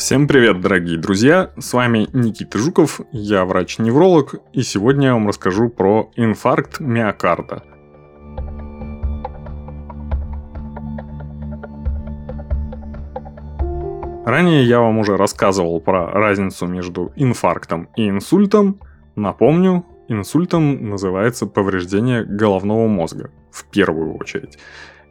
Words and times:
Всем 0.00 0.26
привет, 0.26 0.62
дорогие 0.62 0.96
друзья! 0.96 1.50
С 1.58 1.74
вами 1.74 2.08
Никита 2.14 2.56
Жуков, 2.56 3.02
я 3.12 3.44
врач-невролог, 3.44 4.36
и 4.54 4.62
сегодня 4.62 5.08
я 5.08 5.12
вам 5.12 5.28
расскажу 5.28 5.68
про 5.68 6.10
инфаркт 6.16 6.80
миокарда. 6.80 7.62
Ранее 14.24 14.64
я 14.64 14.80
вам 14.80 14.96
уже 14.96 15.18
рассказывал 15.18 15.78
про 15.82 16.10
разницу 16.10 16.66
между 16.66 17.12
инфарктом 17.16 17.90
и 17.94 18.08
инсультом. 18.08 18.80
Напомню, 19.16 19.84
инсультом 20.08 20.88
называется 20.88 21.44
повреждение 21.44 22.24
головного 22.24 22.88
мозга, 22.88 23.30
в 23.50 23.66
первую 23.66 24.16
очередь. 24.16 24.58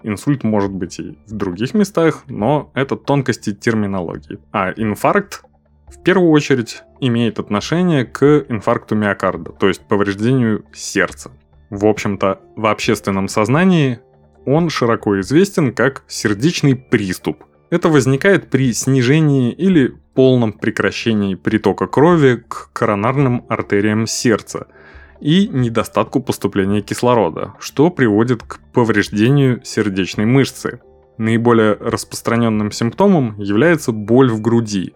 Инсульт 0.03 0.43
может 0.43 0.71
быть 0.71 0.99
и 0.99 1.17
в 1.27 1.33
других 1.33 1.73
местах, 1.73 2.23
но 2.27 2.71
это 2.73 2.95
тонкости 2.95 3.53
терминологии. 3.53 4.39
А 4.51 4.71
инфаркт 4.75 5.43
в 5.87 6.01
первую 6.03 6.31
очередь 6.31 6.83
имеет 6.99 7.39
отношение 7.39 8.05
к 8.05 8.45
инфаркту 8.47 8.95
миокарда, 8.95 9.51
то 9.51 9.67
есть 9.67 9.81
повреждению 9.81 10.65
сердца. 10.73 11.31
В 11.69 11.85
общем-то, 11.85 12.39
в 12.55 12.65
общественном 12.65 13.27
сознании 13.27 13.99
он 14.45 14.69
широко 14.69 15.19
известен 15.19 15.73
как 15.73 16.03
сердечный 16.07 16.75
приступ. 16.75 17.43
Это 17.69 17.89
возникает 17.89 18.49
при 18.49 18.73
снижении 18.73 19.51
или 19.51 19.93
полном 20.15 20.53
прекращении 20.53 21.35
притока 21.35 21.87
крови 21.87 22.43
к 22.47 22.71
коронарным 22.73 23.45
артериям 23.49 24.07
сердца– 24.07 24.67
и 25.21 25.47
недостатку 25.47 26.21
поступления 26.21 26.81
кислорода, 26.81 27.53
что 27.59 27.89
приводит 27.89 28.43
к 28.43 28.59
повреждению 28.73 29.61
сердечной 29.63 30.25
мышцы. 30.25 30.81
Наиболее 31.17 31.73
распространенным 31.73 32.71
симптомом 32.71 33.39
является 33.39 33.91
боль 33.91 34.31
в 34.31 34.41
груди 34.41 34.93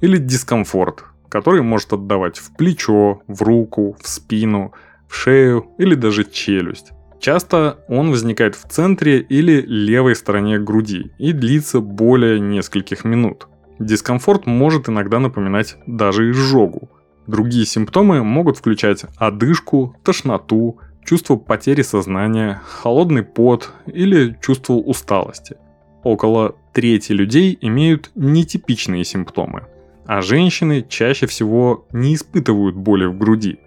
или 0.00 0.16
дискомфорт, 0.16 1.04
который 1.28 1.62
может 1.62 1.92
отдавать 1.92 2.38
в 2.38 2.56
плечо, 2.56 3.20
в 3.26 3.42
руку, 3.42 3.96
в 4.00 4.08
спину, 4.08 4.72
в 5.08 5.14
шею 5.14 5.66
или 5.78 5.94
даже 5.94 6.24
челюсть. 6.24 6.92
Часто 7.20 7.84
он 7.88 8.10
возникает 8.10 8.54
в 8.54 8.68
центре 8.68 9.20
или 9.20 9.60
левой 9.62 10.14
стороне 10.16 10.58
груди 10.58 11.12
и 11.18 11.32
длится 11.32 11.80
более 11.80 12.40
нескольких 12.40 13.04
минут. 13.04 13.48
Дискомфорт 13.78 14.46
может 14.46 14.88
иногда 14.88 15.18
напоминать 15.18 15.76
даже 15.86 16.30
изжогу, 16.30 16.88
Другие 17.26 17.66
симптомы 17.66 18.22
могут 18.22 18.58
включать 18.58 19.04
одышку, 19.16 19.96
тошноту, 20.04 20.78
чувство 21.04 21.36
потери 21.36 21.82
сознания, 21.82 22.60
холодный 22.64 23.22
пот 23.22 23.72
или 23.86 24.38
чувство 24.40 24.74
усталости. 24.74 25.56
Около 26.04 26.54
трети 26.72 27.12
людей 27.12 27.56
имеют 27.60 28.12
нетипичные 28.14 29.04
симптомы, 29.04 29.64
а 30.06 30.20
женщины 30.20 30.86
чаще 30.88 31.26
всего 31.26 31.86
не 31.90 32.14
испытывают 32.14 32.76
боли 32.76 33.06
в 33.06 33.18
груди. 33.18 33.58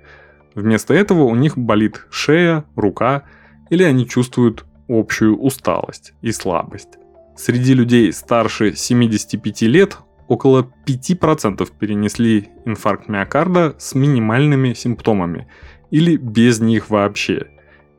Вместо 0.56 0.94
этого 0.94 1.24
у 1.24 1.36
них 1.36 1.58
болит 1.58 2.06
шея, 2.10 2.66
рука 2.76 3.24
или 3.70 3.84
они 3.84 4.08
чувствуют 4.08 4.66
общую 4.88 5.38
усталость 5.38 6.14
и 6.22 6.32
слабость. 6.32 6.98
Среди 7.36 7.74
людей 7.74 8.12
старше 8.12 8.76
75 8.76 9.62
лет 9.64 9.98
около 10.30 10.72
5% 10.86 11.68
перенесли 11.78 12.50
инфаркт 12.64 13.10
миокарда 13.10 13.76
с 13.78 13.96
минимальными 13.96 14.74
симптомами 14.74 15.48
или 15.92 16.16
без 16.16 16.60
них 16.60 16.90
вообще, 16.90 17.48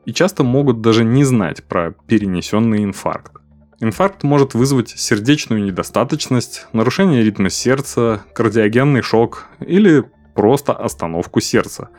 и 0.05 0.13
часто 0.13 0.43
могут 0.43 0.81
даже 0.81 1.03
не 1.03 1.23
знать 1.25 1.63
про 1.65 1.91
перенесенный 2.07 2.83
инфаркт. 2.83 3.33
Инфаркт 3.81 4.23
может 4.23 4.53
вызвать 4.53 4.89
сердечную 4.89 5.63
недостаточность, 5.63 6.67
нарушение 6.71 7.23
ритма 7.23 7.49
сердца, 7.49 8.23
кардиогенный 8.33 9.01
шок 9.01 9.47
или 9.59 10.03
просто 10.33 10.71
остановку 10.71 11.41
сердца, 11.41 11.89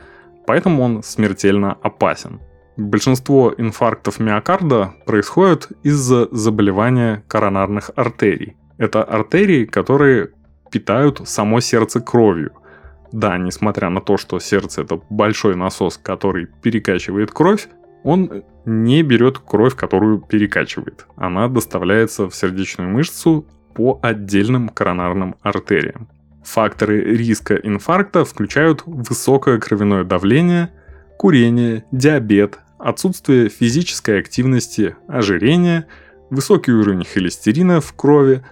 поэтому 0.47 0.81
он 0.81 1.03
смертельно 1.03 1.73
опасен. 1.73 2.41
Большинство 2.75 3.53
инфарктов 3.55 4.19
миокарда 4.19 4.95
происходит 5.05 5.69
из-за 5.83 6.27
заболевания 6.31 7.23
коронарных 7.27 7.91
артерий. 7.95 8.55
Это 8.77 9.03
артерии, 9.03 9.65
которые 9.65 10.29
питают 10.71 11.21
само 11.27 11.59
сердце 11.59 12.01
кровью. 12.01 12.51
Да, 13.11 13.37
несмотря 13.37 13.89
на 13.89 14.01
то, 14.01 14.17
что 14.17 14.39
сердце 14.39 14.81
это 14.81 14.99
большой 15.09 15.55
насос, 15.55 15.99
который 16.01 16.47
перекачивает 16.61 17.31
кровь, 17.31 17.67
он 18.03 18.43
не 18.65 19.03
берет 19.03 19.37
кровь, 19.37 19.75
которую 19.75 20.19
перекачивает. 20.19 21.05
Она 21.15 21.47
доставляется 21.47 22.29
в 22.29 22.35
сердечную 22.35 22.89
мышцу 22.89 23.45
по 23.75 23.99
отдельным 24.01 24.69
коронарным 24.69 25.35
артериям. 25.41 26.07
Факторы 26.43 27.01
риска 27.01 27.55
инфаркта 27.55 28.25
включают 28.25 28.83
высокое 28.85 29.59
кровяное 29.59 30.03
давление, 30.03 30.71
курение, 31.17 31.85
диабет, 31.91 32.59
отсутствие 32.77 33.49
физической 33.49 34.19
активности, 34.19 34.95
ожирение, 35.07 35.85
высокий 36.29 36.71
уровень 36.71 37.05
холестерина 37.05 37.79
в 37.79 37.93
крови, 37.93 38.43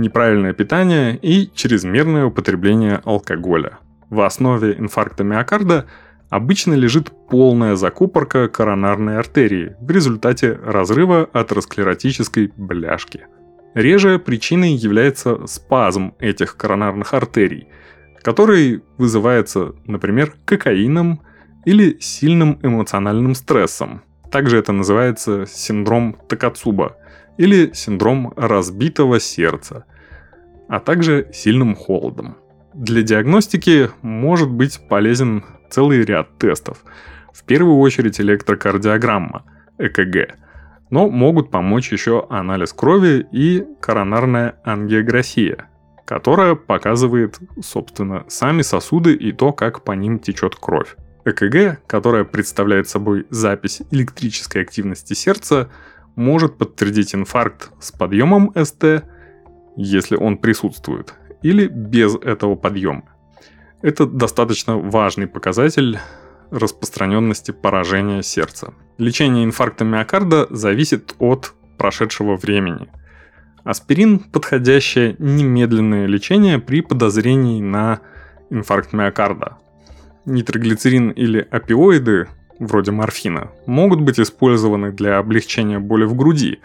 неправильное 0.00 0.52
питание 0.52 1.16
и 1.16 1.50
чрезмерное 1.54 2.24
употребление 2.24 3.00
алкоголя. 3.04 3.78
В 4.08 4.20
основе 4.20 4.74
инфаркта 4.78 5.22
миокарда 5.22 5.86
обычно 6.30 6.74
лежит 6.74 7.12
полная 7.28 7.76
закупорка 7.76 8.48
коронарной 8.48 9.18
артерии 9.18 9.76
в 9.80 9.90
результате 9.90 10.58
разрыва 10.64 11.28
атеросклеротической 11.32 12.52
бляшки. 12.56 13.26
Реже 13.74 14.18
причиной 14.18 14.72
является 14.72 15.46
спазм 15.46 16.14
этих 16.18 16.56
коронарных 16.56 17.14
артерий, 17.14 17.68
который 18.22 18.82
вызывается, 18.98 19.74
например, 19.86 20.34
кокаином 20.44 21.20
или 21.64 21.96
сильным 22.00 22.58
эмоциональным 22.62 23.34
стрессом. 23.34 24.02
Также 24.30 24.58
это 24.58 24.72
называется 24.72 25.44
синдром 25.46 26.16
Такацуба 26.28 26.96
или 27.36 27.72
синдром 27.72 28.32
разбитого 28.36 29.18
сердца, 29.18 29.84
а 30.68 30.78
также 30.78 31.28
сильным 31.32 31.74
холодом. 31.74 32.36
Для 32.74 33.02
диагностики 33.02 33.90
может 34.02 34.48
быть 34.48 34.80
полезен 34.88 35.44
целый 35.68 36.04
ряд 36.04 36.38
тестов. 36.38 36.84
В 37.32 37.44
первую 37.44 37.78
очередь 37.78 38.20
электрокардиограмма, 38.20 39.44
ЭКГ, 39.78 40.36
но 40.90 41.08
могут 41.08 41.50
помочь 41.50 41.90
еще 41.90 42.26
анализ 42.30 42.72
крови 42.72 43.26
и 43.32 43.64
коронарная 43.80 44.56
ангиография, 44.64 45.68
которая 46.04 46.54
показывает, 46.54 47.38
собственно, 47.62 48.24
сами 48.28 48.62
сосуды 48.62 49.14
и 49.14 49.32
то, 49.32 49.52
как 49.52 49.82
по 49.82 49.92
ним 49.92 50.18
течет 50.20 50.54
кровь. 50.54 50.96
ЭКГ, 51.24 51.86
которая 51.86 52.24
представляет 52.24 52.88
собой 52.88 53.26
запись 53.30 53.82
электрической 53.90 54.62
активности 54.62 55.14
сердца, 55.14 55.70
может 56.16 56.58
подтвердить 56.58 57.14
инфаркт 57.14 57.70
с 57.80 57.92
подъемом 57.92 58.52
СТ, 58.54 59.04
если 59.76 60.16
он 60.16 60.38
присутствует, 60.38 61.14
или 61.42 61.66
без 61.66 62.16
этого 62.16 62.56
подъема. 62.56 63.04
Это 63.82 64.06
достаточно 64.06 64.76
важный 64.76 65.26
показатель 65.26 65.98
распространенности 66.50 67.52
поражения 67.52 68.22
сердца. 68.22 68.74
Лечение 68.98 69.44
инфаркта 69.44 69.84
миокарда 69.84 70.46
зависит 70.50 71.14
от 71.18 71.54
прошедшего 71.78 72.36
времени. 72.36 72.88
Аспирин– 73.64 74.18
подходящее 74.32 75.16
немедленное 75.18 76.06
лечение 76.06 76.58
при 76.58 76.82
подозрении 76.82 77.62
на 77.62 78.00
инфаркт 78.50 78.92
миокарда. 78.92 79.58
Нитроглицерин 80.24 81.10
или 81.10 81.46
опиоиды 81.50 82.28
вроде 82.60 82.92
морфина, 82.92 83.50
могут 83.66 84.00
быть 84.00 84.20
использованы 84.20 84.92
для 84.92 85.18
облегчения 85.18 85.80
боли 85.80 86.04
в 86.04 86.14
груди, 86.14 86.60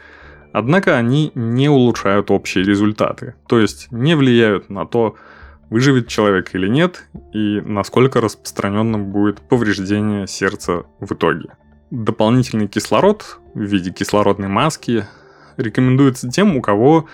однако 0.52 0.98
они 0.98 1.32
не 1.34 1.70
улучшают 1.70 2.30
общие 2.30 2.64
результаты, 2.64 3.34
то 3.48 3.60
есть 3.60 3.88
не 3.92 4.16
влияют 4.16 4.70
на 4.70 4.86
то, 4.86 5.16
выживет 5.70 6.08
человек 6.08 6.54
или 6.54 6.68
нет, 6.68 7.06
и 7.34 7.62
насколько 7.62 8.22
распространенным 8.22 9.06
будет 9.12 9.40
повреждение 9.40 10.28
сердца 10.28 10.84
в 11.00 11.14
итоге. 11.14 11.50
Дополнительный 11.90 12.68
кислород 12.68 13.40
в 13.54 13.62
виде 13.62 13.90
кислородной 13.90 14.50
маски 14.50 15.06
рекомендуется 15.58 16.30
тем, 16.30 16.58
у 16.58 16.62
кого 16.62 17.08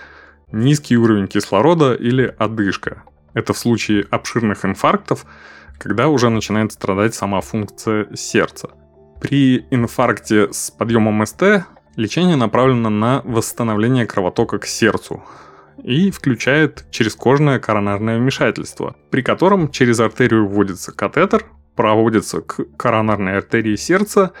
низкий 0.50 0.96
уровень 0.96 1.28
кислорода 1.28 1.94
или 1.94 2.34
одышка. 2.36 3.04
Это 3.32 3.52
в 3.52 3.58
случае 3.58 4.06
обширных 4.10 4.64
инфарктов– 4.64 5.24
когда 5.82 6.06
уже 6.08 6.30
начинает 6.30 6.70
страдать 6.70 7.12
сама 7.12 7.40
функция 7.40 8.06
сердца. 8.14 8.70
При 9.20 9.66
инфаркте 9.70 10.52
с 10.52 10.70
подъемом 10.70 11.26
СТ 11.26 11.66
лечение 11.96 12.36
направлено 12.36 12.88
на 12.88 13.20
восстановление 13.24 14.06
кровотока 14.06 14.60
к 14.60 14.66
сердцу 14.66 15.24
и 15.82 16.12
включает 16.12 16.84
черезкожное 16.92 17.58
коронарное 17.58 18.18
вмешательство, 18.18 18.94
при 19.10 19.22
котором 19.22 19.72
через 19.72 19.98
артерию 19.98 20.46
вводится 20.46 20.92
катетер, 20.92 21.46
проводится 21.74 22.42
к 22.42 22.64
коронарной 22.76 23.38
артерии 23.38 23.74
сердца, 23.74 24.32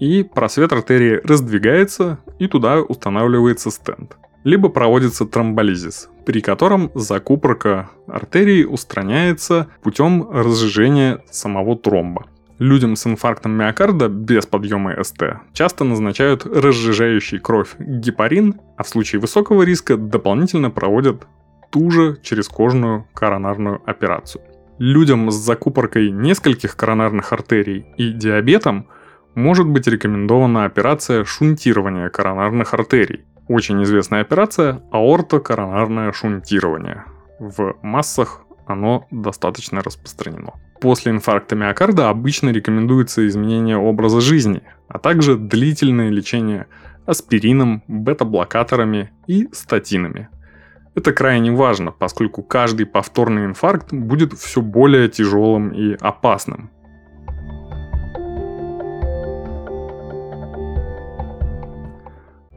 и 0.00 0.24
просвет 0.24 0.72
артерии 0.72 1.20
раздвигается, 1.22 2.18
и 2.40 2.48
туда 2.48 2.80
устанавливается 2.80 3.70
стенд. 3.70 4.16
Либо 4.44 4.68
проводится 4.68 5.26
тромболизис, 5.26 6.08
при 6.24 6.40
котором 6.40 6.90
закупорка 6.94 7.90
артерии 8.06 8.64
устраняется 8.64 9.68
путем 9.82 10.28
разжижения 10.30 11.22
самого 11.30 11.76
тромба. 11.76 12.26
Людям 12.58 12.94
с 12.94 13.06
инфарктом 13.06 13.52
миокарда 13.52 14.08
без 14.08 14.44
подъема 14.44 15.02
СТ 15.02 15.22
часто 15.54 15.84
назначают 15.84 16.44
разжижающий 16.44 17.38
кровь 17.38 17.70
гепарин, 17.78 18.60
а 18.76 18.82
в 18.82 18.88
случае 18.88 19.20
высокого 19.20 19.62
риска 19.62 19.96
дополнительно 19.96 20.70
проводят 20.70 21.26
ту 21.70 21.90
же 21.90 22.18
черезкожную 22.22 23.06
коронарную 23.14 23.80
операцию. 23.86 24.42
Людям 24.78 25.30
с 25.30 25.36
закупоркой 25.36 26.10
нескольких 26.10 26.76
коронарных 26.76 27.32
артерий 27.32 27.86
и 27.96 28.12
диабетом 28.12 28.88
может 29.34 29.66
быть 29.66 29.86
рекомендована 29.86 30.64
операция 30.64 31.24
шунтирования 31.24 32.10
коронарных 32.10 32.74
артерий. 32.74 33.24
Очень 33.50 33.82
известная 33.82 34.20
операция– 34.20 34.80
аортокоронарное 34.92 36.12
шунтирование. 36.12 37.02
В 37.40 37.74
массах 37.82 38.42
оно 38.64 39.08
достаточно 39.10 39.82
распространено. 39.82 40.52
После 40.80 41.10
инфаркта 41.10 41.56
миокарда 41.56 42.10
обычно 42.10 42.50
рекомендуется 42.50 43.26
изменение 43.26 43.76
образа 43.76 44.20
жизни, 44.20 44.62
а 44.86 45.00
также 45.00 45.36
длительное 45.36 46.10
лечение 46.10 46.68
аспирином, 47.06 47.82
бета-блокаторами 47.88 49.10
и 49.26 49.48
статинами– 49.50 50.28
это 50.94 51.12
крайне 51.12 51.50
важно, 51.50 51.90
поскольку 51.90 52.42
каждый 52.42 52.86
повторный 52.86 53.46
инфаркт 53.46 53.92
будет 53.92 54.32
все 54.32 54.60
более 54.60 55.08
тяжелым 55.08 55.70
и 55.70 55.94
опасным. 55.94 56.70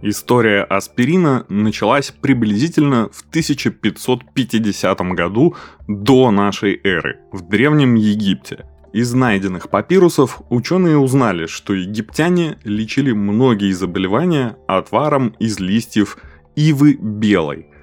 История 0.05 0.63
аспирина 0.63 1.45
началась 1.47 2.11
приблизительно 2.11 3.09
в 3.13 3.21
1550 3.29 5.01
году 5.13 5.55
до 5.87 6.29
нашей 6.29 6.77
эры 6.83 7.19
в 7.31 7.47
Древнем 7.47 7.95
Египте. 7.95 8.65
Из 8.91 9.13
найденных 9.13 9.69
папирусов 9.69 10.41
ученые 10.49 10.97
узнали, 10.97 11.45
что 11.45 11.73
египтяне 11.73 12.57
лечили 12.65 13.13
многие 13.13 13.71
заболевания 13.71 14.57
отваром 14.67 15.29
из 15.39 15.59
листьев 15.59 16.17
ивы 16.55 16.97
белой– 16.99 17.67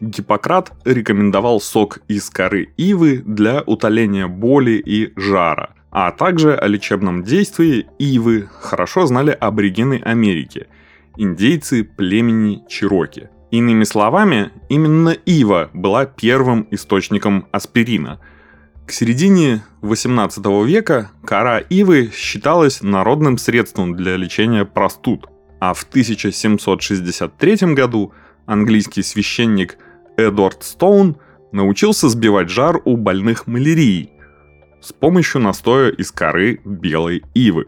Гиппократ 0.00 0.72
рекомендовал 0.84 1.60
сок 1.60 1.98
из 2.06 2.30
коры 2.30 2.72
ивы 2.76 3.18
для 3.18 3.62
утоления 3.62 4.28
боли 4.28 4.82
и 4.84 5.12
жара, 5.16 5.70
а 5.90 6.12
также 6.12 6.54
о 6.54 6.66
лечебном 6.68 7.24
действии 7.24 7.86
ивы. 7.98 8.48
Хорошо 8.60 9.06
знали 9.06 9.32
аборигены 9.32 10.00
Америки, 10.04 10.68
индейцы 11.18 11.84
племени 11.84 12.62
Чироки. 12.68 13.28
Иными 13.50 13.84
словами, 13.84 14.50
именно 14.70 15.10
ива 15.10 15.70
была 15.74 16.06
первым 16.06 16.66
источником 16.70 17.46
аспирина. 17.52 18.20
К 18.86 18.92
середине 18.92 19.62
18 19.82 20.46
века 20.66 21.10
кора 21.26 21.58
ивы 21.58 22.10
считалась 22.14 22.80
народным 22.80 23.36
средством 23.36 23.94
для 23.94 24.16
лечения 24.16 24.64
простуд, 24.64 25.26
а 25.60 25.74
в 25.74 25.82
1763 25.82 27.74
году 27.74 28.14
английский 28.46 29.02
священник– 29.02 29.76
Эдвард 30.18 30.64
Стоун 30.64 31.16
научился 31.52 32.08
сбивать 32.08 32.50
жар 32.50 32.82
у 32.84 32.96
больных 32.96 33.46
малярией 33.46 34.10
с 34.80 34.92
помощью 34.92 35.40
настоя 35.40 35.90
из 35.90 36.10
коры 36.10 36.60
белой 36.64 37.22
ивы. 37.34 37.66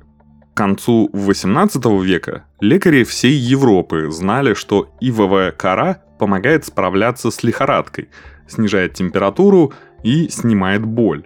Концу 0.61 1.09
18 1.15 1.87
века 2.03 2.45
лекари 2.61 3.05
всей 3.05 3.33
Европы 3.33 4.11
знали, 4.11 4.53
что 4.53 4.95
ивовая 5.01 5.53
кора 5.53 6.03
помогает 6.19 6.67
справляться 6.67 7.31
с 7.31 7.43
лихорадкой, 7.43 8.11
снижает 8.47 8.93
температуру 8.93 9.73
и 10.03 10.29
снимает 10.29 10.85
боль. 10.85 11.25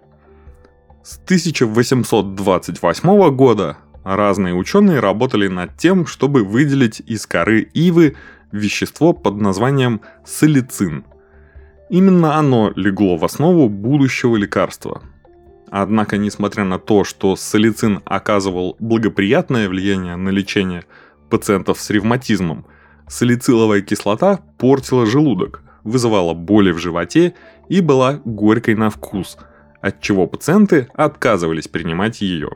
С 1.03 1.19
1828 1.25 3.35
года 3.35 3.79
разные 4.05 4.55
ученые 4.55 5.01
работали 5.01 5.49
над 5.49 5.77
тем, 5.77 6.07
чтобы 6.07 6.45
выделить 6.45 7.03
из 7.05 7.27
коры 7.27 7.63
ивы 7.75 8.15
вещество 8.53 9.13
под 9.13 9.41
названием 9.41 10.01
салицин– 10.25 11.07
Именно 11.91 12.37
оно 12.37 12.73
легло 12.77 13.17
в 13.17 13.25
основу 13.25 13.69
будущего 13.69 14.37
лекарства. 14.37 15.03
Однако, 15.77 16.19
несмотря 16.19 16.63
на 16.63 16.79
то, 16.79 17.03
что 17.03 17.35
салицин 17.35 18.01
оказывал 18.05 18.77
благоприятное 18.79 19.69
влияние 19.69 20.15
на 20.15 20.29
лечение 20.29 20.85
пациентов 21.31 21.81
с 21.81 21.91
ревматизмом, 21.91 22.65
салициловая 23.09 23.81
кислота 23.81 24.39
портила 24.57 25.05
желудок, 25.05 25.65
вызывала 25.83 26.33
боли 26.33 26.71
в 26.71 26.79
животе 26.79 27.35
и 27.69 27.81
была 27.81 28.21
горькой 28.25 28.77
на 28.77 28.89
вкус, 28.89 29.37
от 29.81 30.01
чего 30.01 30.29
пациенты 30.29 30.87
отказывались 30.95 31.67
принимать 31.67 32.21
ее. 32.21 32.51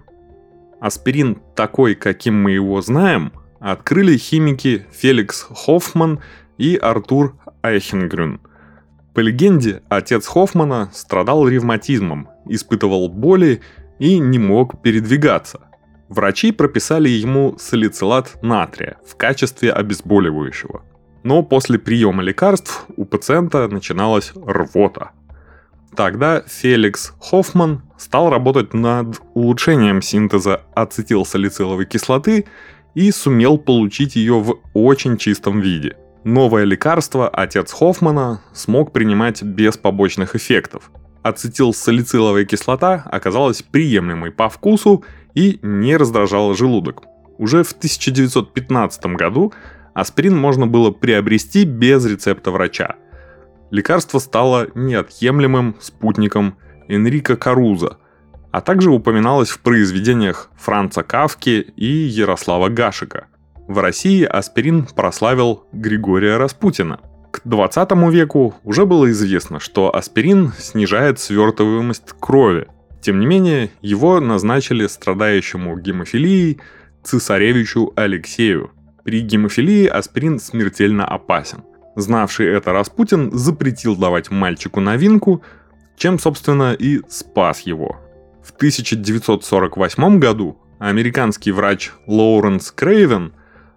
Аспирин 0.80 1.42
такой, 1.56 1.96
каким 1.96 2.40
мы 2.40 2.52
его 2.52 2.80
знаем, 2.82 3.32
открыли 3.58 4.16
химики 4.16 4.86
Феликс 4.92 5.48
Хоффман 5.50 6.20
и 6.56 6.76
Артур 6.76 7.34
Айхенгрюн– 7.62 8.40
по 9.18 9.20
легенде, 9.20 9.82
отец 9.88 10.28
Хоффмана 10.28 10.90
страдал 10.94 11.48
ревматизмом, 11.48 12.28
испытывал 12.48 13.08
боли 13.08 13.60
и 13.98 14.18
не 14.18 14.38
мог 14.38 14.82
передвигаться. 14.82 15.60
Врачи 16.08 16.52
прописали 16.52 17.08
ему 17.08 17.56
салицилат 17.58 18.42
натрия 18.42 18.96
в 19.06 19.16
качестве 19.16 19.72
обезболивающего. 19.72 20.82
Но 21.22 21.42
после 21.42 21.78
приема 21.78 22.22
лекарств 22.22 22.86
у 22.96 23.04
пациента 23.04 23.68
начиналась 23.68 24.32
рвота. 24.34 25.10
Тогда 25.94 26.42
Феликс 26.46 27.12
Хоффман 27.20 27.82
стал 27.98 28.30
работать 28.30 28.72
над 28.72 29.20
улучшением 29.34 30.00
синтеза 30.00 30.62
ацетилсалициловой 30.74 31.86
кислоты 31.86 32.46
и 32.94 33.10
сумел 33.10 33.58
получить 33.58 34.16
ее 34.16 34.38
в 34.38 34.58
очень 34.74 35.16
чистом 35.16 35.60
виде– 35.60 35.96
Новое 36.24 36.64
лекарство 36.64 37.28
отец 37.28 37.72
Хоффмана 37.72 38.42
смог 38.52 38.92
принимать 38.92 39.42
без 39.42 39.78
побочных 39.78 40.34
эффектов. 40.34 40.90
Ацетилсалициловая 41.22 42.44
кислота 42.44 43.02
оказалась 43.06 43.62
приемлемой 43.62 44.30
по 44.30 44.48
вкусу 44.48 45.04
и 45.34 45.58
не 45.62 45.96
раздражала 45.96 46.54
желудок. 46.54 47.02
Уже 47.38 47.62
в 47.62 47.72
1915 47.72 49.06
году 49.16 49.52
аспирин 49.94 50.36
можно 50.36 50.66
было 50.66 50.90
приобрести 50.90 51.64
без 51.64 52.04
рецепта 52.06 52.50
врача. 52.50 52.96
Лекарство 53.70 54.18
стало 54.18 54.68
неотъемлемым 54.74 55.76
спутником 55.80 56.56
Энрика 56.88 57.36
Каруза, 57.36 57.98
а 58.50 58.60
также 58.60 58.90
упоминалось 58.90 59.50
в 59.50 59.60
произведениях 59.60 60.50
Франца 60.56 61.02
Кавки 61.02 61.72
и 61.76 61.86
Ярослава 61.86 62.68
Гашика– 62.68 63.26
в 63.68 63.80
России 63.80 64.24
аспирин 64.24 64.86
прославил 64.86 65.66
Григория 65.72 66.38
Распутина. 66.38 67.00
К 67.44 67.48
20 67.48 67.92
веку 68.10 68.54
уже 68.64 68.84
было 68.84 69.10
известно, 69.10 69.60
что 69.60 69.94
аспирин 69.94 70.52
снижает 70.58 71.20
свертываемость 71.20 72.12
крови. 72.18 72.66
Тем 73.00 73.20
не 73.20 73.26
менее, 73.26 73.70
его 73.80 74.18
назначили 74.18 74.86
страдающему 74.86 75.78
гемофилией 75.78 76.60
цесаревичу 77.04 77.92
Алексею. 77.94 78.72
При 79.04 79.20
гемофилии 79.20 79.86
аспирин 79.86 80.40
смертельно 80.40 81.06
опасен. 81.06 81.62
Знавший 81.94 82.46
это 82.46 82.72
Распутин 82.72 83.30
запретил 83.32 83.96
давать 83.96 84.30
мальчику 84.30 84.80
новинку, 84.80 85.42
чем, 85.96 86.18
собственно, 86.18 86.74
и 86.74 87.00
спас 87.08 87.60
его. 87.60 88.00
В 88.42 88.50
1948 88.50 90.18
году 90.18 90.58
американский 90.78 91.52
врач 91.52 91.92
Лоуренс 92.06 92.72
Крейвен 92.72 93.32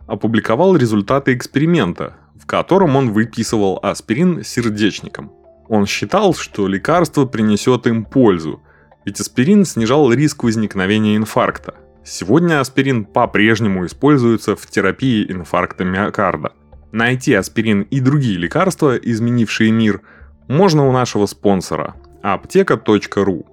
опубликовал 0.08 0.76
результаты 0.76 1.34
эксперимента, 1.34 2.18
в 2.42 2.48
котором 2.48 2.96
он 2.96 3.12
выписывал 3.12 3.80
аспирин 3.84 4.44
сердечникам. 4.44 5.32
Он 5.70 5.86
считал, 5.86 6.34
что 6.34 6.68
лекарство 6.68 7.26
принесет 7.26 7.86
им 7.86 8.04
пользу, 8.04 8.62
ведь 9.06 9.20
аспирин 9.20 9.64
снижал 9.64 10.12
риск 10.12 10.44
возникновения 10.44 11.16
инфаркта. 11.16 11.76
Сегодня 12.04 12.60
аспирин 12.60 13.06
по-прежнему 13.06 13.86
используется 13.86 14.56
в 14.56 14.66
терапии 14.66 15.32
инфаркта 15.32 15.86
миокарда. 15.86 16.54
Найти 16.92 17.34
аспирин 17.34 17.84
и 17.84 18.00
другие 18.00 18.38
лекарства, 18.38 18.98
изменившие 18.98 19.72
мир, 19.72 20.02
можно 20.48 20.88
у 20.88 20.92
нашего 20.92 21.28
спонсора 21.28 21.96
аптека.ру. 22.24 23.46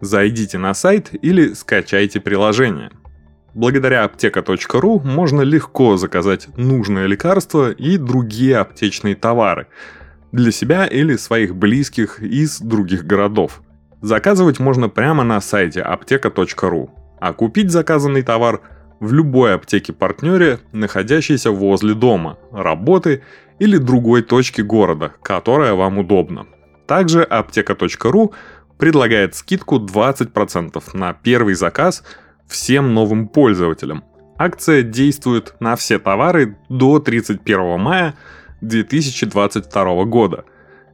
Зайдите 0.00 0.56
на 0.56 0.72
сайт 0.72 1.10
или 1.12 1.52
скачайте 1.52 2.20
приложение. 2.20 2.90
Благодаря 3.54 4.04
аптека.ру 4.04 5.00
можно 5.00 5.40
легко 5.42 5.96
заказать 5.96 6.48
нужное 6.56 7.06
лекарство 7.06 7.70
и 7.70 7.96
другие 7.96 8.58
аптечные 8.58 9.16
товары 9.16 9.66
для 10.32 10.52
себя 10.52 10.86
или 10.86 11.16
своих 11.16 11.56
близких 11.56 12.20
из 12.20 12.60
других 12.60 13.04
городов. 13.04 13.62
Заказывать 14.00 14.60
можно 14.60 14.88
прямо 14.88 15.24
на 15.24 15.40
сайте 15.40 15.82
аптека.ру, 15.82 16.90
а 17.20 17.32
купить 17.32 17.70
заказанный 17.70 18.22
товар 18.22 18.60
в 19.00 19.12
любой 19.12 19.54
аптеке-партнере, 19.54 20.60
находящейся 20.72 21.50
возле 21.50 21.94
дома, 21.94 22.38
работы 22.52 23.22
или 23.58 23.78
другой 23.78 24.22
точки 24.22 24.60
города, 24.60 25.12
которая 25.22 25.74
вам 25.74 25.98
удобна. 25.98 26.46
Также 26.86 27.22
аптека.ру 27.22 28.32
предлагает 28.78 29.34
скидку 29.34 29.78
20% 29.78 30.82
на 30.94 31.12
первый 31.12 31.54
заказ 31.54 32.04
всем 32.50 32.92
новым 32.92 33.28
пользователям. 33.28 34.04
Акция 34.36 34.82
действует 34.82 35.54
на 35.60 35.76
все 35.76 35.98
товары 35.98 36.56
до 36.68 36.98
31 36.98 37.78
мая 37.78 38.14
2022 38.60 40.04
года. 40.04 40.44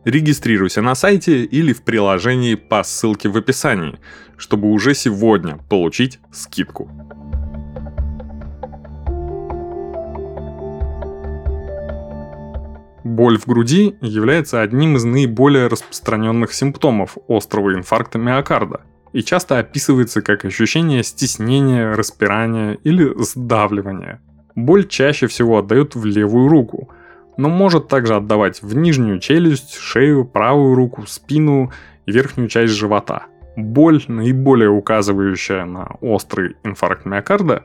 Регистрируйся 0.04 0.82
на 0.82 0.94
сайте 0.94 1.44
или 1.44 1.72
в 1.72 1.82
приложении 1.82 2.54
по 2.54 2.82
ссылке 2.84 3.28
в 3.28 3.36
описании, 3.36 3.98
чтобы 4.36 4.70
уже 4.70 4.94
сегодня 4.94 5.58
получить 5.68 6.20
скидку. 6.30 6.90
Боль 13.02 13.38
в 13.38 13.46
груди 13.46 13.96
является 14.00 14.60
одним 14.60 14.96
из 14.96 15.04
наиболее 15.04 15.68
распространенных 15.68 16.52
симптомов 16.52 17.16
острого 17.28 17.74
инфаркта 17.74 18.18
миокарда 18.18 18.82
и 19.16 19.22
часто 19.22 19.58
описывается 19.58 20.20
как 20.20 20.44
ощущение 20.44 21.02
стеснения, 21.02 21.94
распирания 21.94 22.74
или 22.84 23.14
сдавливания. 23.22 24.20
Боль 24.54 24.86
чаще 24.86 25.26
всего 25.26 25.56
отдает 25.56 25.94
в 25.94 26.04
левую 26.04 26.48
руку, 26.48 26.90
но 27.38 27.48
может 27.48 27.88
также 27.88 28.14
отдавать 28.14 28.60
в 28.60 28.76
нижнюю 28.76 29.18
челюсть, 29.18 29.74
шею, 29.74 30.26
правую 30.26 30.74
руку, 30.74 31.06
спину 31.06 31.72
и 32.04 32.12
верхнюю 32.12 32.50
часть 32.50 32.74
живота. 32.74 33.22
Боль, 33.56 34.04
наиболее 34.06 34.68
указывающая 34.68 35.64
на 35.64 35.96
острый 36.02 36.56
инфаркт 36.62 37.06
миокарда, 37.06 37.64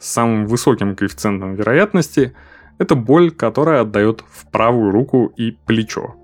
с 0.00 0.08
самым 0.08 0.48
высоким 0.48 0.96
коэффициентом 0.96 1.54
вероятности– 1.54 2.34
это 2.78 2.96
боль, 2.96 3.30
которая 3.30 3.82
отдает 3.82 4.24
в 4.28 4.50
правую 4.50 4.90
руку 4.90 5.32
и 5.36 5.52
плечо. 5.52 6.16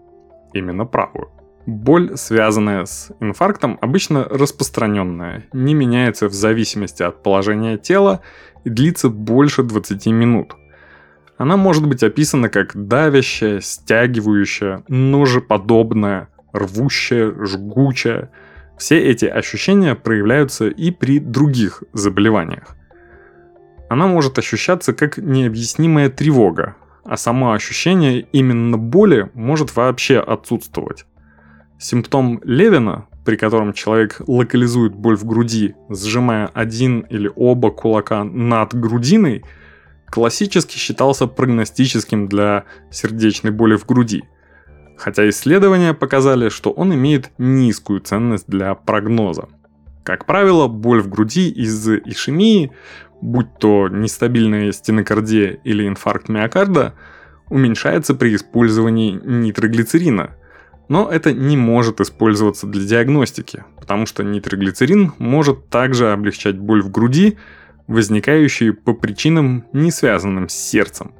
Именно 0.52 0.84
правую. 0.84 1.30
Боль, 1.66 2.16
связанная 2.16 2.84
с 2.84 3.10
инфарктом, 3.20 3.78
обычно 3.80 4.24
распространенная, 4.24 5.46
не 5.52 5.74
меняется 5.74 6.28
в 6.28 6.34
зависимости 6.34 7.02
от 7.02 7.22
положения 7.22 7.78
тела 7.78 8.20
и 8.64 8.70
длится 8.70 9.08
больше 9.08 9.62
20 9.62 10.06
минут. 10.06 10.54
Она 11.38 11.56
может 11.56 11.86
быть 11.86 12.02
описана 12.02 12.48
как 12.48 12.72
давящая, 12.74 13.60
стягивающая, 13.60 14.84
ножеподобная, 14.88 16.28
рвущая, 16.52 17.32
жгучая. 17.44 18.30
Все 18.78 19.00
эти 19.00 19.24
ощущения 19.24 19.94
проявляются 19.94 20.68
и 20.68 20.90
при 20.90 21.18
других 21.18 21.82
заболеваниях 21.92 22.76
она 23.94 24.06
может 24.06 24.38
ощущаться 24.38 24.92
как 24.92 25.18
необъяснимая 25.18 26.10
тревога, 26.10 26.76
а 27.04 27.16
само 27.16 27.52
ощущение 27.52 28.26
именно 28.32 28.76
боли 28.76 29.30
может 29.34 29.76
вообще 29.76 30.18
отсутствовать. 30.18 31.06
Симптом 31.84 32.40
Левина, 32.44 33.08
при 33.26 33.36
котором 33.36 33.74
человек 33.74 34.22
локализует 34.26 34.94
боль 34.94 35.16
в 35.16 35.26
груди, 35.26 35.74
сжимая 35.90 36.46
один 36.46 37.00
или 37.00 37.30
оба 37.36 37.70
кулака 37.70 38.24
над 38.24 38.74
грудиной, 38.74 39.44
классически 40.06 40.78
считался 40.78 41.26
прогностическим 41.26 42.26
для 42.26 42.64
сердечной 42.90 43.50
боли 43.50 43.76
в 43.76 43.84
груди. 43.84 44.24
Хотя 44.96 45.28
исследования 45.28 45.92
показали, 45.92 46.48
что 46.48 46.70
он 46.70 46.94
имеет 46.94 47.32
низкую 47.36 48.00
ценность 48.00 48.48
для 48.48 48.74
прогноза. 48.74 49.50
Как 50.04 50.24
правило, 50.24 50.68
боль 50.68 51.02
в 51.02 51.10
груди 51.10 51.50
из-за 51.50 51.96
ишемии 51.96 52.72
будь 53.20 53.58
то 53.58 53.88
нестабильная 53.88 54.72
стенокардия 54.72 55.58
или 55.64 55.86
инфаркт 55.86 56.30
миокарда, 56.30 56.94
уменьшается 57.50 58.14
при 58.14 58.34
использовании 58.34 59.20
нитроглицерина. 59.22 60.30
Но 60.88 61.08
это 61.10 61.32
не 61.32 61.56
может 61.56 62.00
использоваться 62.00 62.66
для 62.66 62.84
диагностики, 62.84 63.64
потому 63.78 64.06
что 64.06 64.22
нитроглицерин 64.22 65.12
может 65.18 65.68
также 65.70 66.12
облегчать 66.12 66.58
боль 66.58 66.82
в 66.82 66.90
груди, 66.90 67.38
возникающие 67.86 68.72
по 68.72 68.92
причинам, 68.92 69.64
не 69.72 69.90
связанным 69.90 70.48
с 70.48 70.54
сердцем. 70.54 71.12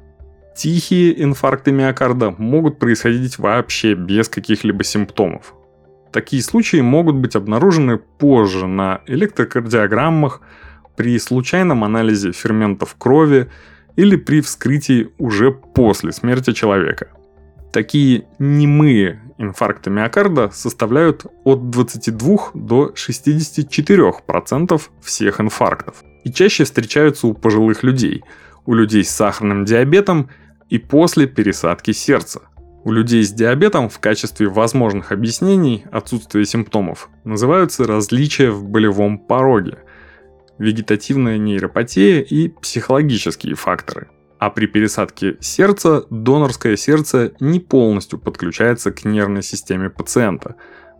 Тихие 0.55 1.21
инфаркты 1.23 1.71
миокарда 1.71 2.33
могут 2.37 2.79
происходить 2.79 3.37
вообще 3.39 3.93
без 3.93 4.29
каких-либо 4.29 4.83
симптомов. 4.83 5.53
Такие 6.13 6.41
случаи 6.41 6.79
могут 6.79 7.15
быть 7.15 7.35
обнаружены 7.35 7.97
позже 7.97 8.67
на 8.67 9.01
электрокардиограммах, 9.05 10.41
при 10.95 11.19
случайном 11.19 11.83
анализе 11.83 12.31
ферментов 12.31 12.95
крови 12.97 13.49
или 13.95 14.15
при 14.15 14.41
вскрытии 14.41 15.09
уже 15.17 15.51
после 15.51 16.11
смерти 16.11 16.53
человека. 16.53 17.09
Такие 17.71 18.25
немые 18.39 19.21
инфаркты 19.37 19.89
миокарда 19.89 20.49
составляют 20.51 21.25
от 21.43 21.69
22 21.69 22.51
до 22.53 22.93
64% 22.95 24.81
всех 25.01 25.41
инфарктов 25.41 26.03
и 26.23 26.31
чаще 26.31 26.63
встречаются 26.63 27.27
у 27.27 27.33
пожилых 27.33 27.83
людей, 27.83 28.23
у 28.65 28.73
людей 28.73 29.03
с 29.03 29.09
сахарным 29.09 29.65
диабетом 29.65 30.29
и 30.69 30.77
после 30.77 31.27
пересадки 31.27 31.91
сердца. 31.91 32.41
У 32.83 32.91
людей 32.91 33.23
с 33.23 33.31
диабетом 33.31 33.89
в 33.89 33.99
качестве 33.99 34.47
возможных 34.47 35.11
объяснений 35.11 35.85
отсутствия 35.91 36.45
симптомов 36.45 37.09
называются 37.23 37.85
различия 37.85 38.51
в 38.51 38.63
болевом 38.63 39.17
пороге– 39.17 39.79
вегетативная 40.57 41.37
нейропатия 41.37 42.21
и 42.21 42.49
психологические 42.49 43.55
факторы. 43.55 44.07
А 44.37 44.49
при 44.49 44.65
пересадке 44.65 45.37
сердца 45.39 46.05
донорское 46.09 46.75
сердце 46.75 47.33
не 47.39 47.59
полностью 47.59 48.19
подключается 48.19 48.91
к 48.91 49.05
нервной 49.05 49.43
системе 49.43 49.89
пациента, 49.89 50.55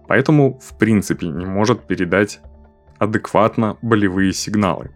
поэтому 0.07 0.59
в 0.59 0.77
принципе 0.77 1.27
не 1.27 1.45
может 1.45 1.85
передать 1.85 2.39
адекватно 2.97 3.77
болевые 3.81 4.31
сигналы. 4.33 4.91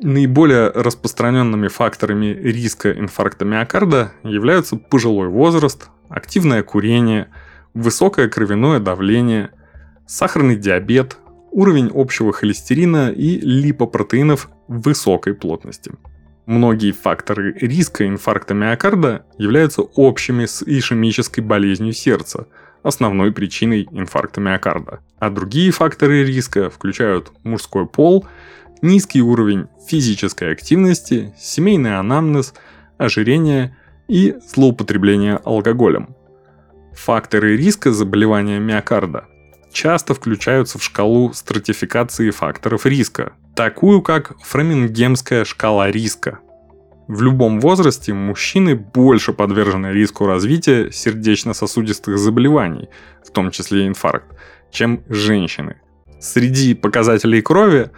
Наиболее 0.00 0.70
распространенными 0.70 1.68
факторами 1.68 2.26
риска 2.26 2.92
инфаркта 2.92 3.44
миокарда 3.44 4.12
являются 4.24 4.76
пожилой 4.76 5.28
возраст, 5.28 5.90
активное 6.08 6.62
курение, 6.62 7.28
высокое 7.74 8.28
кровяное 8.28 8.80
давление, 8.80 9.50
сахарный 10.06 10.56
диабет, 10.56 11.18
уровень 11.52 11.90
общего 11.94 12.32
холестерина 12.32 13.10
и 13.10 13.38
липопротеинов 13.38 14.48
высокой 14.66 15.34
плотности. 15.34 15.92
Многие 16.52 16.92
факторы 16.92 17.54
риска 17.54 18.06
инфаркта 18.06 18.52
миокарда 18.52 19.24
являются 19.38 19.80
общими 19.80 20.44
с 20.44 20.62
ишемической 20.62 21.42
болезнью 21.42 21.94
сердца, 21.94 22.46
основной 22.82 23.32
причиной 23.32 23.88
инфаркта 23.90 24.42
миокарда. 24.42 25.00
А 25.18 25.30
другие 25.30 25.70
факторы 25.70 26.24
риска 26.24 26.68
включают 26.68 27.32
мужской 27.42 27.86
пол, 27.86 28.26
низкий 28.82 29.22
уровень 29.22 29.68
физической 29.88 30.52
активности, 30.52 31.34
семейный 31.38 31.96
анамнез, 31.98 32.52
ожирение 32.98 33.74
и 34.06 34.34
злоупотребление 34.46 35.36
алкоголем. 35.36 36.14
Факторы 36.92 37.56
риска 37.56 37.92
заболевания 37.92 38.58
миокарда 38.58 39.24
часто 39.72 40.14
включаются 40.14 40.78
в 40.78 40.84
шкалу 40.84 41.32
стратификации 41.32 42.30
факторов 42.30 42.86
риска, 42.86 43.32
такую 43.54 44.02
как 44.02 44.34
фрамингемская 44.42 45.44
шкала 45.44 45.90
риска. 45.90 46.40
В 47.08 47.20
любом 47.20 47.60
возрасте 47.60 48.14
мужчины 48.14 48.76
больше 48.76 49.32
подвержены 49.32 49.88
риску 49.88 50.26
развития 50.26 50.90
сердечно-сосудистых 50.92 52.16
заболеваний, 52.16 52.88
в 53.26 53.30
том 53.30 53.50
числе 53.50 53.86
инфаркт, 53.86 54.26
чем 54.70 55.02
женщины. 55.08 55.76
Среди 56.20 56.74
показателей 56.74 57.42
крови 57.42 57.90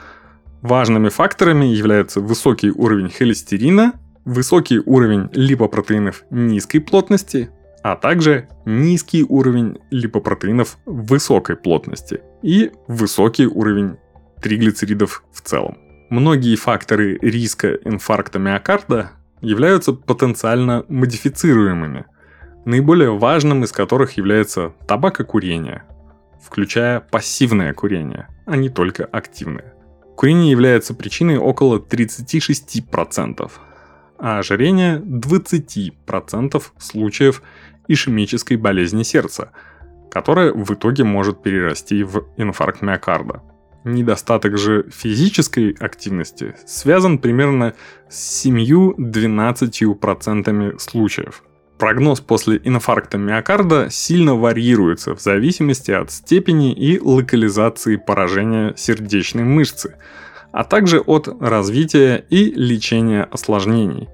важными 0.62 1.10
факторами 1.10 1.66
являются 1.66 2.20
высокий 2.20 2.70
уровень 2.70 3.10
холестерина, 3.10 3.92
высокий 4.24 4.78
уровень 4.78 5.28
липопротеинов 5.32 6.24
низкой 6.30 6.78
плотности, 6.78 7.50
а 7.84 7.96
также 7.96 8.48
низкий 8.64 9.24
уровень 9.28 9.78
липопротеинов 9.90 10.78
высокой 10.86 11.54
плотности 11.54 12.22
и 12.42 12.72
высокий 12.88 13.46
уровень 13.46 13.98
триглицеридов 14.40 15.22
в 15.30 15.42
целом. 15.42 15.76
Многие 16.08 16.56
факторы 16.56 17.18
риска 17.20 17.74
инфаркта 17.84 18.38
миокарда 18.38 19.10
являются 19.42 19.92
потенциально 19.92 20.86
модифицируемыми, 20.88 22.06
наиболее 22.64 23.18
важным 23.18 23.64
из 23.64 23.72
которых 23.72 24.16
является 24.16 24.72
табакокурение, 24.88 25.84
включая 26.42 27.00
пассивное 27.00 27.74
курение, 27.74 28.28
а 28.46 28.56
не 28.56 28.70
только 28.70 29.04
активное. 29.04 29.74
Курение 30.16 30.50
является 30.50 30.94
причиной 30.94 31.36
около 31.36 31.80
36%, 31.80 33.50
а 34.18 34.38
ожирение 34.38 35.00
20% 35.00 36.62
случаев 36.78 37.42
ишемической 37.88 38.56
болезни 38.56 39.02
сердца, 39.02 39.50
которая 40.10 40.52
в 40.52 40.72
итоге 40.72 41.04
может 41.04 41.42
перерасти 41.42 42.02
в 42.02 42.24
инфаркт 42.36 42.82
миокарда. 42.82 43.42
недостаток 43.84 44.56
же 44.56 44.86
физической 44.90 45.72
активности 45.72 46.54
связан 46.66 47.18
примерно 47.18 47.74
с 48.08 48.46
7-12% 48.46 50.78
случаев. 50.78 51.42
Прогноз 51.78 52.20
после 52.20 52.60
инфаркта 52.62 53.18
миокарда 53.18 53.88
сильно 53.90 54.36
варьируется 54.36 55.14
в 55.14 55.20
зависимости 55.20 55.90
от 55.90 56.12
степени 56.12 56.72
и 56.72 57.00
локализации 57.00 57.96
поражения 57.96 58.74
сердечной 58.76 59.42
мышцы, 59.42 59.96
а 60.52 60.64
также 60.64 61.00
от 61.00 61.28
развития 61.40 62.24
и 62.30 62.52
лечения 62.52 63.24
осложнений. 63.24 64.08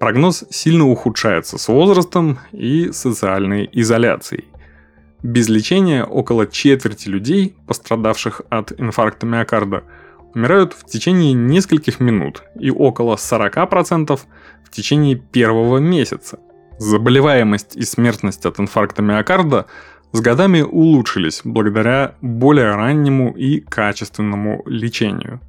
Прогноз 0.00 0.44
сильно 0.48 0.88
ухудшается 0.88 1.58
с 1.58 1.68
возрастом 1.68 2.38
и 2.52 2.90
социальной 2.90 3.68
изоляцией. 3.70 4.46
Без 5.22 5.50
лечения 5.50 6.04
около 6.04 6.46
четверти 6.46 7.10
людей, 7.10 7.54
пострадавших 7.66 8.40
от 8.48 8.72
инфаркта 8.80 9.26
миокарда, 9.26 9.84
умирают 10.34 10.72
в 10.72 10.86
течение 10.86 11.34
нескольких 11.34 12.00
минут 12.00 12.44
и 12.58 12.70
около 12.70 13.16
40% 13.16 14.18
в 14.64 14.70
течение 14.70 15.16
первого 15.16 15.76
месяца. 15.76 16.38
Заболеваемость 16.78 17.76
и 17.76 17.82
смертность 17.82 18.46
от 18.46 18.58
инфаркта 18.58 19.02
миокарда 19.02 19.66
с 20.12 20.20
годами 20.22 20.62
улучшились 20.62 21.42
благодаря 21.44 22.14
более 22.22 22.74
раннему 22.74 23.32
и 23.36 23.60
качественному 23.60 24.62
лечению. 24.64 25.40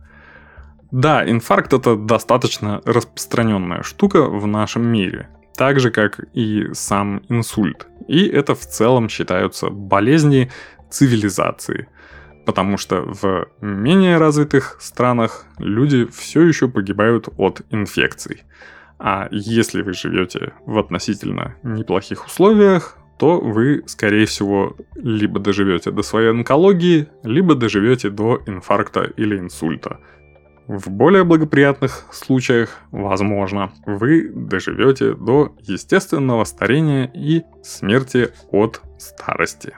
Да, 0.91 1.29
инфаркт 1.29 1.74
это 1.74 1.95
достаточно 1.95 2.81
распространенная 2.86 3.83
штука 3.83 4.24
в 4.24 4.45
нашем 4.48 4.88
мире– 4.88 5.29
так 5.62 5.79
же 5.79 5.91
как 5.91 6.19
и 6.33 6.69
сам 6.74 7.21
инсульт. 7.29 7.88
И 8.07 8.25
это 8.27 8.55
в 8.55 8.65
целом 8.65 9.10
считаются 9.10 9.69
болезни 9.69 10.50
цивилизации. 10.89 11.88
Потому 12.45 12.77
что 12.77 13.01
в 13.01 13.48
менее 13.62 14.17
развитых 14.17 14.77
странах 14.79 15.45
люди 15.60 16.07
все 16.07 16.41
еще 16.41 16.67
погибают 16.67 17.29
от 17.38 17.62
инфекций. 17.69 18.43
А 18.98 19.27
если 19.31 19.83
вы 19.83 19.93
живете 19.93 20.53
в 20.65 20.79
относительно 20.79 21.55
неплохих 21.63 22.25
условиях, 22.25 22.98
то 23.19 23.39
вы, 23.39 23.83
скорее 23.86 24.25
всего, 24.25 24.75
либо 24.95 25.39
доживете 25.39 25.91
до 25.91 26.01
своей 26.01 26.31
онкологии, 26.31 27.07
либо 27.24 27.53
доживете 27.53 28.10
до 28.10 28.41
инфаркта 28.48 29.03
или 29.03 29.38
инсульта. 29.38 30.00
В 30.71 30.89
более 30.89 31.25
благоприятных 31.25 32.05
случаях, 32.13 32.79
возможно, 32.91 33.73
вы 33.85 34.31
доживете 34.33 35.15
до 35.15 35.53
естественного 35.59 36.45
старения 36.45 37.11
и 37.13 37.43
смерти 37.61 38.29
от 38.51 38.81
старости. 38.97 39.73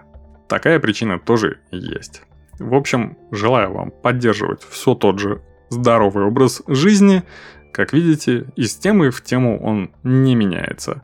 Такая 0.47 0.79
причина 0.79 1.17
тоже 1.17 1.57
есть. 1.71 2.21
В 2.59 2.75
общем, 2.75 3.17
желаю 3.31 3.73
вам 3.73 3.89
поддерживать 3.89 4.62
все 4.69 4.93
тот 4.93 5.17
же 5.17 5.41
здоровый 5.71 6.25
образ 6.25 6.62
жизни. 6.67 7.23
Как 7.71 7.91
видите, 7.91 8.45
из 8.55 8.75
темы 8.75 9.09
в 9.09 9.23
тему 9.23 9.59
он 9.63 9.89
не 10.03 10.35
меняется. 10.35 11.01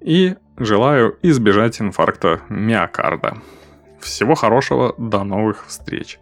И 0.00 0.36
желаю 0.58 1.18
избежать 1.22 1.80
инфаркта 1.80 2.42
миокарда. 2.48 3.38
Всего 3.98 4.36
хорошего, 4.36 4.94
до 4.96 5.24
новых 5.24 5.66
встреч! 5.66 6.20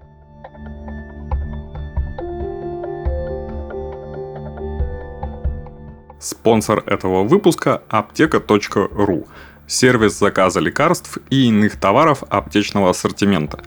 Спонсор 6.19 6.83
этого 6.87 7.25
выпуска– 7.25 7.83
аптека.ру– 7.89 9.27
сервис 9.67 10.19
заказа 10.19 10.61
лекарств 10.61 11.19
и 11.29 11.49
иных 11.49 11.77
товаров 11.79 12.23
аптечного 12.29 12.91
ассортимента. 12.91 13.61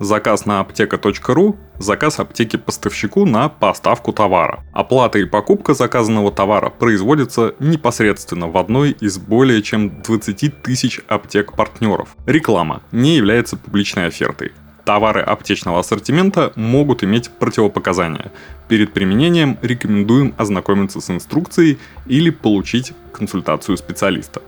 Заказ 0.00 0.44
на 0.44 0.60
аптека.ру– 0.60 1.56
заказ 1.78 2.18
аптеки 2.18 2.56
поставщику 2.56 3.24
на 3.24 3.48
поставку 3.48 4.12
товара. 4.12 4.64
Оплата 4.72 5.18
и 5.18 5.24
покупка 5.24 5.72
заказанного 5.72 6.30
товара 6.30 6.68
производится 6.68 7.54
непосредственно 7.58 8.48
в 8.48 8.58
одной 8.58 8.90
из 8.90 9.18
более 9.18 9.62
чем 9.62 10.02
20 10.02 10.62
тысяч 10.62 11.00
аптек-партнеров. 11.08 12.16
Реклама 12.26 12.82
не 12.92 13.16
является 13.16 13.56
публичной 13.56 14.08
офертой. 14.08 14.52
Товары 14.84 15.22
аптечного 15.22 15.80
ассортимента 15.80 16.52
могут 16.56 17.04
иметь 17.04 17.30
противопоказания. 17.30 18.30
Перед 18.68 18.92
применением 18.92 19.56
рекомендуем 19.62 20.34
ознакомиться 20.36 21.00
с 21.00 21.10
инструкцией 21.10 21.78
или 22.06 22.30
получить 22.30 22.92
консультацию 23.12 23.78
специалиста. 23.78 24.42